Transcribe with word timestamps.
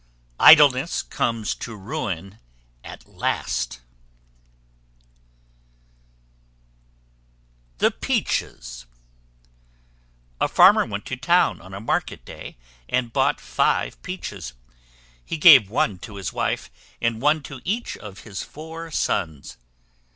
Idleness 0.39 1.03
comes 1.03 1.53
to 1.53 1.75
ruin, 1.75 2.39
at 2.83 3.05
last. 3.05 3.81
THE 7.77 7.91
PEACHES. 7.91 8.87
A 10.41 10.47
Farmer 10.47 10.85
went 10.87 11.05
to 11.05 11.15
town, 11.17 11.61
on 11.61 11.75
a 11.75 11.79
market 11.79 12.25
day, 12.25 12.57
and 12.89 13.13
bought 13.13 13.39
five 13.39 14.01
peaches. 14.01 14.53
He 15.23 15.37
gave 15.37 15.69
one 15.69 15.99
to 15.99 16.15
his 16.15 16.33
wife, 16.33 16.71
and 16.99 17.21
one 17.21 17.43
to 17.43 17.61
each 17.63 17.95
of 17.95 18.21
his 18.21 18.41
four 18.41 18.89
sons. 18.89 19.57